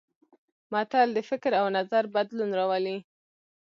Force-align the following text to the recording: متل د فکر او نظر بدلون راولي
متل 0.71 1.07
د 1.13 1.19
فکر 1.29 1.51
او 1.61 1.65
نظر 1.77 2.03
بدلون 2.15 2.49
راولي 2.59 2.97